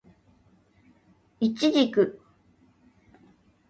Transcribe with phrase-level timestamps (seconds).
[1.39, 2.19] イチジク